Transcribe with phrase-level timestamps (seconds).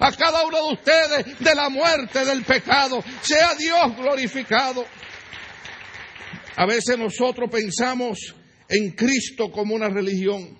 [0.00, 3.02] a cada uno de ustedes de la muerte, del pecado.
[3.22, 4.84] Sea Dios glorificado.
[6.56, 8.34] A veces nosotros pensamos
[8.68, 10.58] en Cristo como una religión.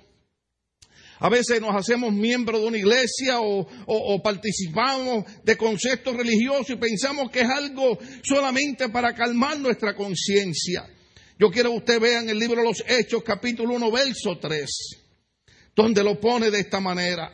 [1.19, 6.77] A veces nos hacemos miembros de una iglesia o, o, participamos de conceptos religiosos y
[6.77, 10.87] pensamos que es algo solamente para calmar nuestra conciencia.
[11.39, 14.71] Yo quiero que usted vea en el libro de los Hechos, capítulo 1, verso 3,
[15.75, 17.33] donde lo pone de esta manera.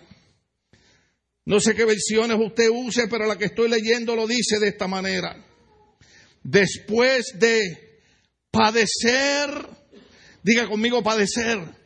[1.45, 4.87] No sé qué versiones usted use, pero la que estoy leyendo lo dice de esta
[4.87, 5.45] manera.
[6.43, 8.01] Después de
[8.51, 9.51] padecer,
[10.43, 11.83] diga conmigo padecer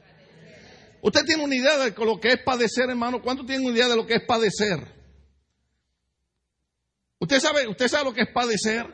[1.06, 3.22] Usted tiene una idea de lo que es padecer, hermano.
[3.22, 4.80] ¿Cuánto tiene una idea de lo que es padecer?
[7.20, 8.86] Usted sabe, usted sabe lo que es padecer.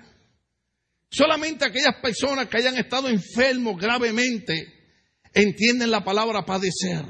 [1.11, 4.53] Solamente aquellas personas que hayan estado enfermos gravemente
[5.33, 7.03] entienden la palabra padecer.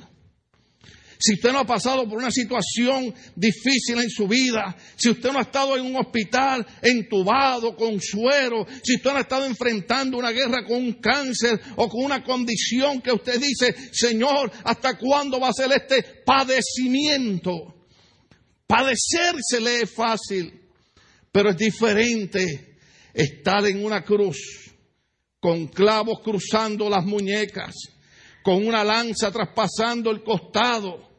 [1.24, 5.38] Si usted no ha pasado por una situación difícil en su vida, si usted no
[5.38, 10.32] ha estado en un hospital entubado con suero, si usted no ha estado enfrentando una
[10.32, 15.50] guerra con un cáncer o con una condición que usted dice, Señor, ¿hasta cuándo va
[15.50, 17.86] a ser este padecimiento?
[18.66, 20.60] Padecer se lee fácil,
[21.30, 22.78] pero es diferente
[23.14, 24.72] estar en una cruz
[25.38, 27.76] con clavos cruzando las muñecas,
[28.42, 31.11] con una lanza traspasando el costado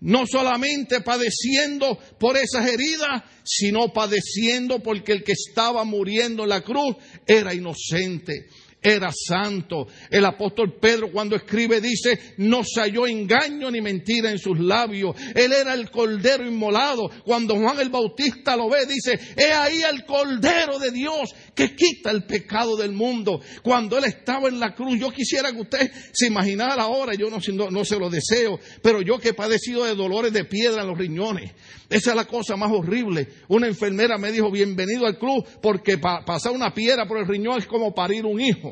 [0.00, 6.62] no solamente padeciendo por esas heridas, sino padeciendo porque el que estaba muriendo en la
[6.62, 8.46] cruz era inocente
[8.82, 9.86] era santo.
[10.10, 15.14] El apóstol Pedro cuando escribe dice, no se halló engaño ni mentira en sus labios.
[15.34, 17.10] Él era el cordero inmolado.
[17.24, 22.10] Cuando Juan el Bautista lo ve, dice, he ahí el cordero de Dios que quita
[22.10, 23.40] el pecado del mundo.
[23.62, 27.38] Cuando él estaba en la cruz, yo quisiera que usted se imaginara ahora, yo no,
[27.52, 30.88] no, no se lo deseo, pero yo que he padecido de dolores de piedra en
[30.88, 31.52] los riñones,
[31.88, 33.28] esa es la cosa más horrible.
[33.48, 37.66] Una enfermera me dijo, bienvenido al club, porque pasar una piedra por el riñón es
[37.66, 38.69] como parir un hijo.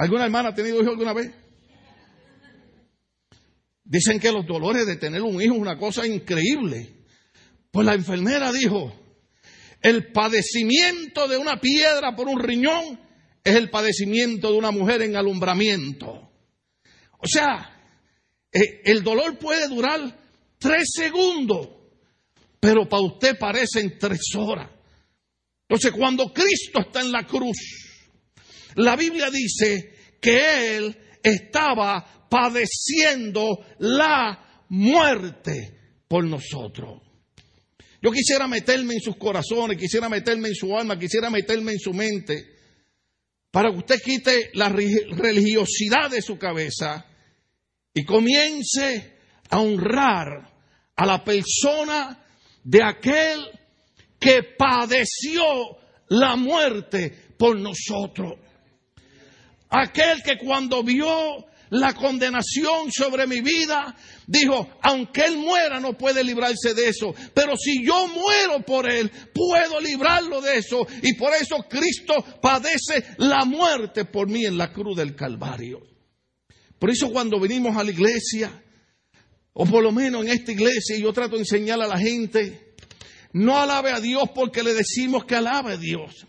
[0.00, 1.30] ¿Alguna hermana ha tenido hijo alguna vez?
[3.84, 7.04] Dicen que los dolores de tener un hijo es una cosa increíble.
[7.70, 8.94] Pues la enfermera dijo,
[9.82, 12.98] el padecimiento de una piedra por un riñón
[13.44, 16.30] es el padecimiento de una mujer en alumbramiento.
[17.18, 17.78] O sea,
[18.50, 20.00] eh, el dolor puede durar
[20.58, 21.68] tres segundos,
[22.58, 24.70] pero para usted parecen tres horas.
[25.68, 27.89] Entonces, cuando Cristo está en la cruz,
[28.76, 37.02] la Biblia dice que Él estaba padeciendo la muerte por nosotros.
[38.02, 41.92] Yo quisiera meterme en sus corazones, quisiera meterme en su alma, quisiera meterme en su
[41.92, 42.56] mente,
[43.50, 47.04] para que usted quite la religiosidad de su cabeza
[47.92, 49.18] y comience
[49.50, 50.50] a honrar
[50.96, 52.24] a la persona
[52.62, 53.40] de aquel
[54.18, 55.44] que padeció
[56.08, 58.38] la muerte por nosotros.
[59.70, 63.94] Aquel que cuando vio la condenación sobre mi vida,
[64.26, 69.10] dijo, aunque Él muera no puede librarse de eso, pero si yo muero por Él,
[69.32, 70.86] puedo librarlo de eso.
[71.02, 75.80] Y por eso Cristo padece la muerte por mí en la cruz del Calvario.
[76.78, 78.50] Por eso cuando venimos a la iglesia,
[79.52, 82.74] o por lo menos en esta iglesia, yo trato de enseñar a la gente,
[83.32, 86.26] no alabe a Dios porque le decimos que alabe a Dios.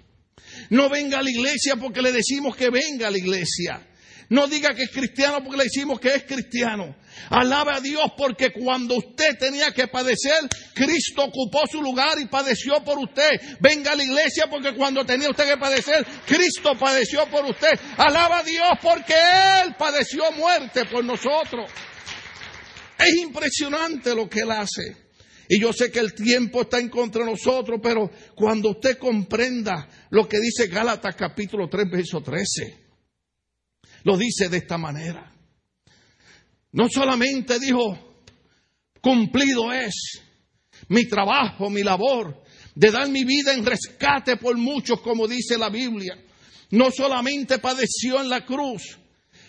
[0.71, 3.87] No venga a la iglesia porque le decimos que venga a la iglesia.
[4.29, 6.95] No diga que es cristiano porque le decimos que es cristiano.
[7.29, 10.39] Alabe a Dios porque cuando usted tenía que padecer,
[10.73, 13.31] Cristo ocupó su lugar y padeció por usted.
[13.59, 17.77] Venga a la iglesia porque cuando tenía usted que padecer, Cristo padeció por usted.
[17.97, 21.69] Alaba a Dios porque Él padeció muerte por nosotros.
[22.97, 25.10] Es impresionante lo que Él hace.
[25.53, 29.85] Y yo sé que el tiempo está en contra de nosotros, pero cuando usted comprenda
[30.09, 32.77] lo que dice Gálatas capítulo 3, verso 13,
[34.05, 35.35] lo dice de esta manera.
[36.71, 38.23] No solamente dijo,
[39.01, 40.21] cumplido es
[40.87, 42.43] mi trabajo, mi labor,
[42.73, 46.17] de dar mi vida en rescate por muchos, como dice la Biblia.
[46.69, 48.97] No solamente padeció en la cruz,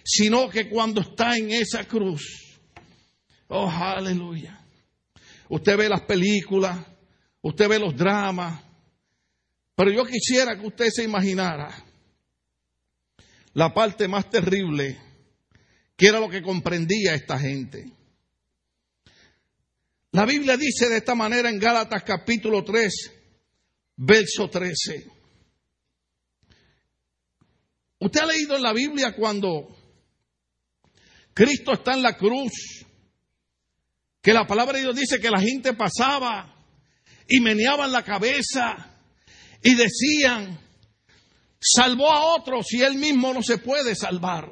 [0.02, 2.42] sino que cuando está en esa cruz,
[3.54, 4.61] Oh, aleluya.
[5.52, 6.78] Usted ve las películas,
[7.42, 8.64] usted ve los dramas,
[9.74, 11.84] pero yo quisiera que usted se imaginara
[13.52, 14.98] la parte más terrible,
[15.94, 17.92] que era lo que comprendía esta gente.
[20.12, 23.12] La Biblia dice de esta manera en Gálatas capítulo 3,
[23.96, 25.06] verso 13.
[27.98, 29.76] Usted ha leído en la Biblia cuando
[31.34, 32.86] Cristo está en la cruz
[34.22, 36.54] que la palabra de Dios dice que la gente pasaba
[37.28, 38.96] y meneaban la cabeza
[39.62, 40.58] y decían,
[41.60, 44.48] salvó a otros y él mismo no se puede salvar.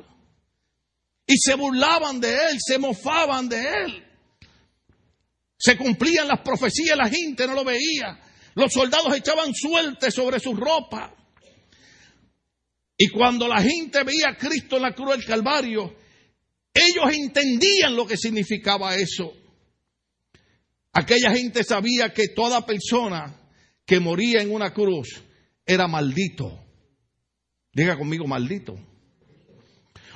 [1.24, 4.04] Y se burlaban de él, se mofaban de él.
[5.56, 8.18] Se cumplían las profecías, la gente no lo veía.
[8.54, 11.14] Los soldados echaban suerte sobre su ropa.
[12.96, 15.96] Y cuando la gente veía a Cristo en la cruz del Calvario,
[16.74, 19.39] ellos entendían lo que significaba eso.
[20.92, 23.36] Aquella gente sabía que toda persona
[23.86, 25.22] que moría en una cruz
[25.64, 26.64] era maldito.
[27.72, 28.74] Diga conmigo, maldito.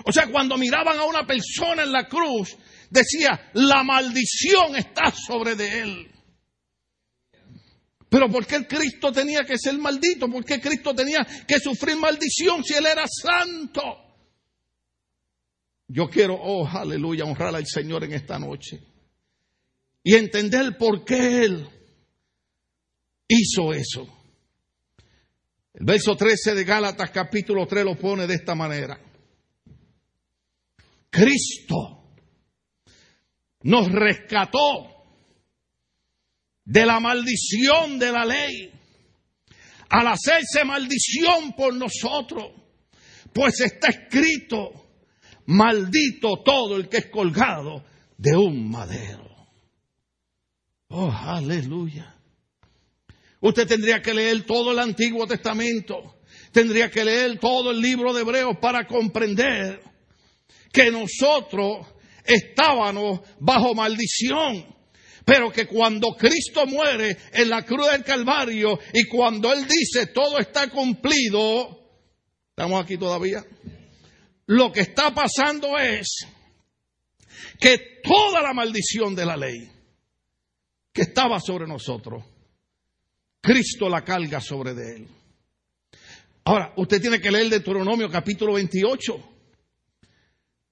[0.04, 2.56] O sea, cuando miraban a una persona en la cruz,
[2.90, 6.10] decía, la maldición está sobre de él.
[8.08, 10.28] Pero ¿por qué Cristo tenía que ser maldito?
[10.28, 13.82] ¿Por qué Cristo tenía que sufrir maldición si Él era santo?
[15.88, 18.80] Yo quiero, oh, aleluya, honrar al Señor en esta noche.
[20.04, 21.66] Y entender por qué Él
[23.26, 24.06] hizo eso.
[25.72, 29.00] El verso 13 de Gálatas capítulo 3 lo pone de esta manera.
[31.10, 32.12] Cristo
[33.62, 34.94] nos rescató
[36.64, 38.70] de la maldición de la ley,
[39.88, 42.52] al hacerse maldición por nosotros,
[43.32, 44.70] pues está escrito,
[45.46, 47.84] maldito todo el que es colgado
[48.16, 49.33] de un madero.
[50.96, 52.14] Oh, aleluya.
[53.40, 56.20] Usted tendría que leer todo el Antiguo Testamento,
[56.52, 59.82] tendría que leer todo el libro de Hebreos para comprender
[60.72, 61.88] que nosotros
[62.24, 64.72] estábamos bajo maldición.
[65.24, 70.38] Pero que cuando Cristo muere en la cruz del Calvario y cuando Él dice todo
[70.38, 71.76] está cumplido,
[72.50, 73.44] ¿estamos aquí todavía?
[74.46, 76.24] Lo que está pasando es
[77.58, 79.74] que toda la maldición de la ley
[80.94, 82.24] que estaba sobre nosotros,
[83.40, 85.08] Cristo la carga sobre de Él.
[86.44, 89.12] Ahora, usted tiene que leer Deuteronomio capítulo 28.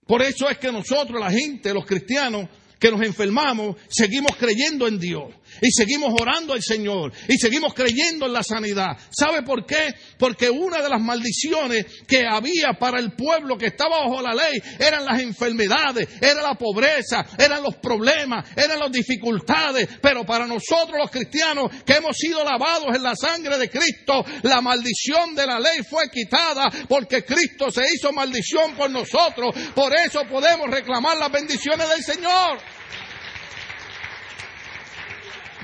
[0.06, 2.48] Por eso es que nosotros, la gente, los cristianos,
[2.78, 8.26] que nos enfermamos, seguimos creyendo en Dios y seguimos orando al Señor y seguimos creyendo
[8.26, 8.96] en la sanidad.
[9.10, 9.94] ¿Sabe por qué?
[10.18, 14.60] Porque una de las maldiciones que había para el pueblo que estaba bajo la ley
[14.78, 19.88] eran las enfermedades, era la pobreza, eran los problemas, eran las dificultades.
[20.00, 24.60] Pero para nosotros los cristianos que hemos sido lavados en la sangre de Cristo, la
[24.60, 29.54] maldición de la ley fue quitada porque Cristo se hizo maldición por nosotros.
[29.74, 32.58] Por eso podemos reclamar las bendiciones del Señor.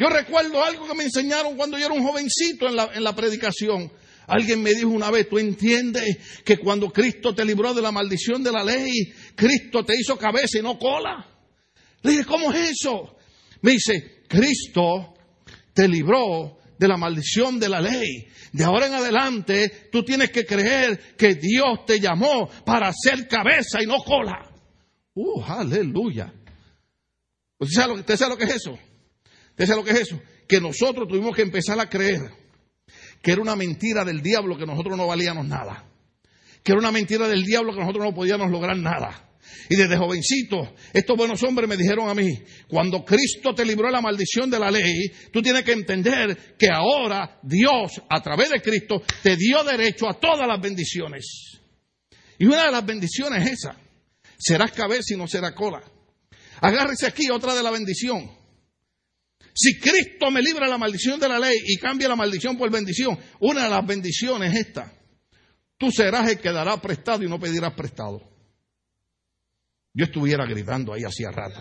[0.00, 3.15] Yo recuerdo algo que me enseñaron cuando yo era un jovencito en la, en la
[3.15, 3.91] predicación.
[4.27, 8.43] Alguien me dijo una vez, tú entiendes que cuando Cristo te libró de la maldición
[8.43, 8.93] de la ley,
[9.35, 11.27] Cristo te hizo cabeza y no cola.
[12.03, 13.17] Le dije, ¿cómo es eso?
[13.62, 15.15] Me dice, Cristo
[15.73, 18.29] te libró de la maldición de la ley.
[18.53, 23.83] De ahora en adelante, tú tienes que creer que Dios te llamó para ser cabeza
[23.83, 24.50] y no cola.
[25.15, 26.33] Uh, aleluya.
[27.59, 28.79] ¿Usted sabe lo, ¿Usted sabe lo que es eso?
[29.58, 30.22] ¿Usted sabe lo que es eso?
[30.46, 32.31] Que nosotros tuvimos que empezar a creer
[33.20, 35.84] que era una mentira del diablo que nosotros no valíamos nada.
[36.62, 39.28] Que era una mentira del diablo que nosotros no podíamos lograr nada.
[39.69, 42.28] Y desde jovencito, estos buenos hombres me dijeron a mí,
[42.69, 46.68] cuando Cristo te libró de la maldición de la ley, tú tienes que entender que
[46.73, 51.59] ahora Dios, a través de Cristo, te dio derecho a todas las bendiciones.
[52.38, 53.76] Y una de las bendiciones es esa.
[54.38, 55.83] Serás cabeza y no será cola.
[56.61, 58.38] Agárrese aquí otra de la bendición.
[59.61, 63.19] Si Cristo me libra la maldición de la ley y cambia la maldición por bendición,
[63.41, 64.93] una de las bendiciones es esta.
[65.77, 68.23] Tú serás el que dará prestado y no pedirás prestado.
[69.93, 71.61] Yo estuviera gritando ahí hacía rato.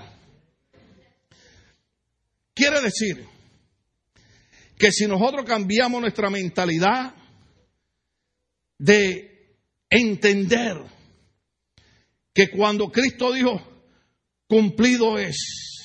[2.54, 3.26] Quiere decir
[4.78, 7.16] que si nosotros cambiamos nuestra mentalidad
[8.78, 9.58] de
[9.90, 10.78] entender
[12.32, 13.60] que cuando Cristo dijo,
[14.48, 15.77] cumplido es,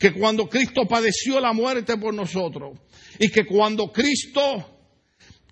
[0.00, 2.78] que cuando Cristo padeció la muerte por nosotros
[3.18, 4.80] y que cuando Cristo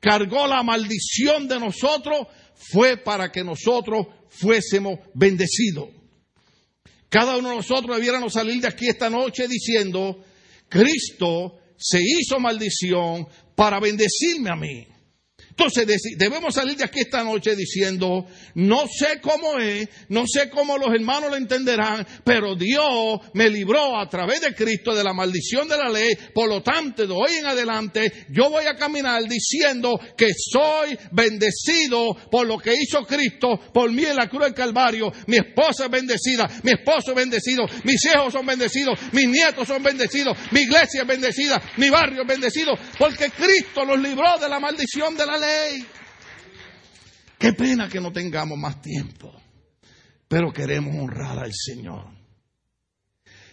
[0.01, 5.91] cargó la maldición de nosotros fue para que nosotros fuésemos bendecidos.
[7.11, 10.25] Cada uno de nosotros debiéramos salir de aquí esta noche diciendo,
[10.67, 14.87] Cristo se hizo maldición para bendecirme a mí.
[15.59, 20.79] Entonces debemos salir de aquí esta noche diciendo, no sé cómo es, no sé cómo
[20.79, 25.67] los hermanos lo entenderán, pero Dios me libró a través de Cristo de la maldición
[25.67, 26.17] de la ley.
[26.33, 32.15] Por lo tanto, de hoy en adelante, yo voy a caminar diciendo que soy bendecido
[32.31, 35.11] por lo que hizo Cristo por mí en la cruz del Calvario.
[35.27, 39.83] Mi esposa es bendecida, mi esposo es bendecido, mis hijos son bendecidos, mis nietos son
[39.83, 44.61] bendecidos, mi iglesia es bendecida, mi barrio es bendecido, porque Cristo nos libró de la
[44.61, 45.48] maldición de la ley.
[47.39, 49.33] Qué pena que no tengamos más tiempo,
[50.27, 52.07] pero queremos honrar al Señor.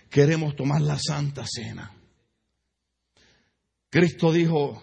[0.09, 1.91] Queremos tomar la santa cena.
[3.89, 4.81] Cristo dijo,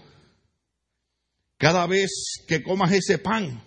[1.59, 2.11] cada vez
[2.47, 3.62] que comas ese pan,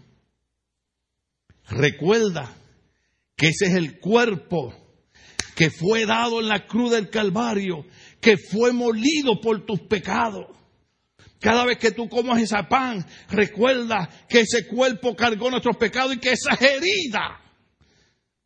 [1.69, 2.55] recuerda
[3.35, 4.73] que ese es el cuerpo
[5.55, 7.85] que fue dado en la cruz del Calvario,
[8.21, 10.47] que fue molido por tus pecados.
[11.45, 16.17] Cada vez que tú comas ese pan, recuerda que ese cuerpo cargó nuestros pecados y
[16.17, 17.39] que esas heridas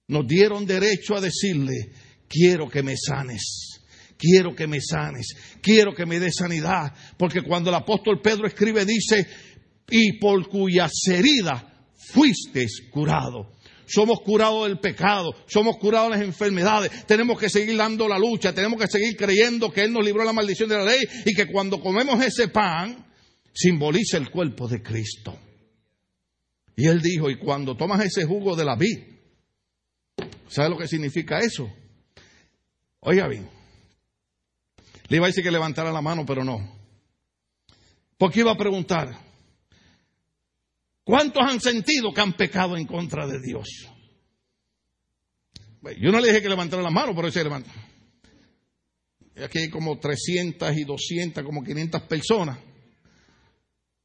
[0.09, 1.93] nos dieron derecho a decirle,
[2.27, 3.79] quiero que me sanes.
[4.17, 8.83] Quiero que me sanes, quiero que me des sanidad, porque cuando el apóstol Pedro escribe
[8.83, 9.25] dice,
[9.89, 11.63] y por cuyas heridas
[11.95, 13.53] fuiste curado
[13.89, 18.53] somos curados del pecado, somos curados de las enfermedades, tenemos que seguir dando la lucha,
[18.53, 21.33] tenemos que seguir creyendo que Él nos libró de la maldición de la ley y
[21.33, 23.05] que cuando comemos ese pan
[23.53, 25.37] simboliza el cuerpo de Cristo.
[26.75, 28.99] Y Él dijo, y cuando tomas ese jugo de la vid,
[30.47, 31.69] ¿sabe lo que significa eso?
[33.01, 33.49] Oiga bien,
[35.07, 36.77] le iba a decir que levantara la mano, pero no.
[38.17, 39.28] Porque iba a preguntar,
[41.09, 43.67] ¿Cuántos han sentido que han pecado en contra de Dios?
[45.99, 47.71] Yo no le dije que levantara la mano, pero se levanta.
[49.43, 52.59] Aquí hay como 300 y 200, como 500 personas.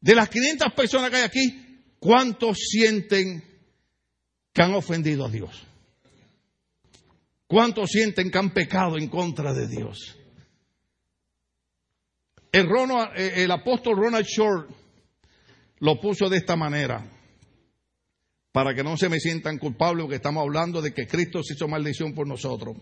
[0.01, 3.45] De las 500 personas que hay aquí, ¿cuántos sienten
[4.55, 5.63] que han ofendido a Dios?
[7.47, 10.17] ¿Cuántos sienten que han pecado en contra de Dios?
[12.51, 12.67] El,
[13.15, 14.84] eh, el apóstol Ronald Short
[15.85, 17.07] lo puso de esta manera,
[18.53, 21.69] para que no se me sientan culpables porque estamos hablando de que Cristo se hizo
[21.69, 22.79] maldición por nosotros.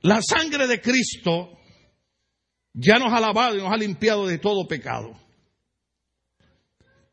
[0.00, 1.58] La sangre de Cristo
[2.72, 5.12] ya nos ha lavado y nos ha limpiado de todo pecado.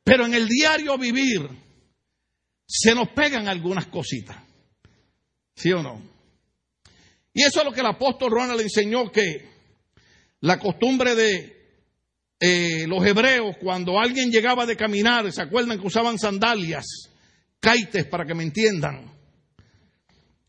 [0.02, 1.50] Pero en el diario vivir
[2.66, 4.38] se nos pegan algunas cositas.
[5.58, 6.02] ¿Sí o no?
[7.34, 9.50] Y eso es lo que el apóstol Ronald enseñó que
[10.40, 11.57] la costumbre de
[12.40, 16.86] eh, los hebreos, cuando alguien llegaba de caminar, ¿se acuerdan que usaban sandalias,
[17.60, 19.12] caites, para que me entiendan?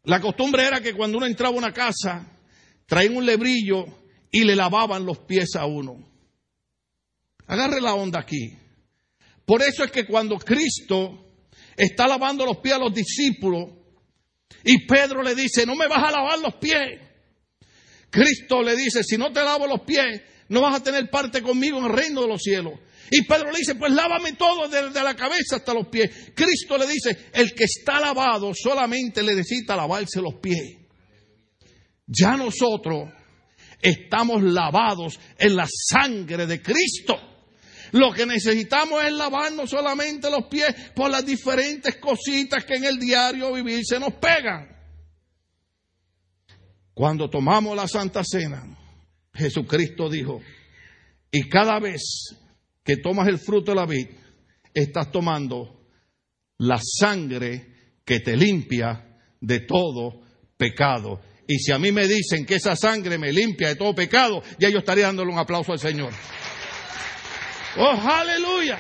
[0.05, 2.27] La costumbre era que cuando uno entraba a una casa,
[2.87, 3.87] traían un lebrillo
[4.31, 6.07] y le lavaban los pies a uno.
[7.47, 8.57] Agarre la onda aquí.
[9.45, 11.33] Por eso es que cuando Cristo
[11.75, 13.71] está lavando los pies a los discípulos
[14.65, 17.01] y Pedro le dice, no me vas a lavar los pies.
[18.11, 21.79] Cristo le dice, si no te lavo los pies, no vas a tener parte conmigo
[21.79, 22.75] en el reino de los cielos.
[23.11, 26.33] Y Pedro le dice, pues lávame todo desde la cabeza hasta los pies.
[26.35, 30.77] Cristo le dice, el que está lavado solamente le necesita lavarse los pies.
[32.07, 33.11] Ya nosotros
[33.81, 37.17] estamos lavados en la sangre de Cristo.
[37.93, 42.99] Lo que necesitamos es lavarnos solamente los pies por las diferentes cositas que en el
[42.99, 44.77] diario vivir se nos pegan.
[46.93, 48.78] Cuando tomamos la Santa Cena,
[49.39, 50.41] Jesucristo dijo,
[51.31, 52.03] y cada vez
[52.85, 54.09] que tomas el fruto de la vid,
[54.75, 55.87] estás tomando
[56.59, 60.21] la sangre que te limpia de todo
[60.57, 61.21] pecado.
[61.47, 64.69] Y si a mí me dicen que esa sangre me limpia de todo pecado, ya
[64.69, 66.13] yo estaría dándole un aplauso al Señor.
[67.77, 68.79] Oh, aleluya.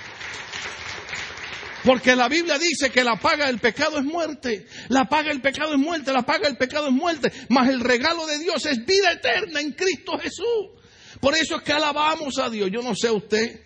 [1.85, 4.67] Porque la Biblia dice que la paga del pecado es muerte.
[4.89, 7.33] La paga del pecado es muerte, la paga del pecado es muerte.
[7.49, 10.79] Mas el regalo de Dios es vida eterna en Cristo Jesús.
[11.21, 12.71] Por eso es que alabamos a Dios.
[12.73, 13.61] Yo no sé usted,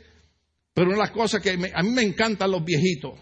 [0.74, 3.18] pero una de las cosas que a mí me encantan los viejitos.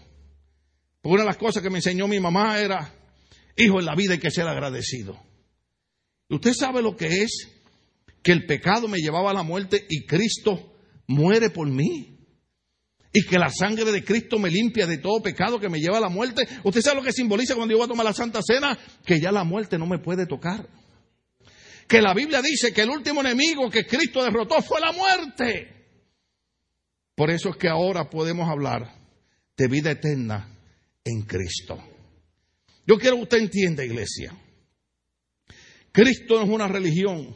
[1.01, 2.93] Porque una de las cosas que me enseñó mi mamá era,
[3.57, 5.19] hijo, en la vida hay que ser agradecido.
[6.29, 7.49] ¿Usted sabe lo que es?
[8.21, 10.73] Que el pecado me llevaba a la muerte y Cristo
[11.07, 12.10] muere por mí
[13.13, 16.01] y que la sangre de Cristo me limpia de todo pecado que me lleva a
[16.01, 16.47] la muerte.
[16.63, 18.77] ¿Usted sabe lo que simboliza cuando yo voy a tomar la Santa Cena?
[19.05, 20.67] Que ya la muerte no me puede tocar.
[21.87, 25.81] Que la Biblia dice que el último enemigo que Cristo derrotó fue la muerte.
[27.15, 28.95] Por eso es que ahora podemos hablar
[29.57, 30.57] de vida eterna
[31.03, 31.77] en Cristo.
[32.87, 34.33] Yo quiero que usted entienda, iglesia.
[35.91, 37.35] Cristo no es una religión.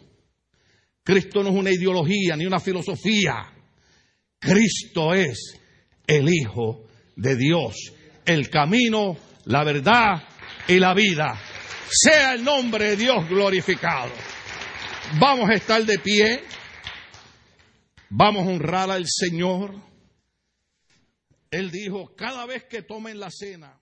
[1.04, 3.52] Cristo no es una ideología ni una filosofía.
[4.40, 5.60] Cristo es
[6.08, 6.86] el Hijo
[7.16, 7.94] de Dios,
[8.26, 10.24] el camino, la verdad
[10.68, 11.40] y la vida.
[11.90, 14.12] Sea el nombre de Dios glorificado.
[15.20, 16.44] Vamos a estar de pie.
[18.10, 19.76] Vamos a honrar al Señor.
[21.52, 23.80] Él dijo, cada vez que tomen la cena,